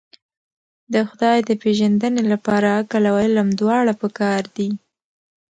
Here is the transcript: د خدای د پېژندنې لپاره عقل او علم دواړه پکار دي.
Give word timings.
د 0.93 0.95
خدای 1.09 1.37
د 1.49 1.51
پېژندنې 1.61 2.23
لپاره 2.31 2.67
عقل 2.79 3.03
او 3.11 3.15
علم 3.23 3.47
دواړه 3.59 3.93
پکار 4.01 4.41
دي. 4.55 4.69